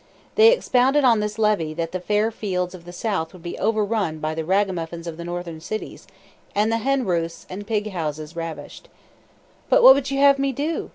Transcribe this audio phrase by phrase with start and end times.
[0.33, 4.17] They expounded on this levy that the fair fields of the South would be overrun
[4.17, 6.07] by the ragamuffins of the Northern cities,
[6.55, 8.97] and the hen roosts and pig houses ravished, etc.
[9.69, 10.89] "But what would you have me do?"